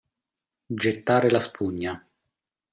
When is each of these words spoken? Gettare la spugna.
Gettare 0.85 1.29
la 1.29 1.39
spugna. 1.39 1.93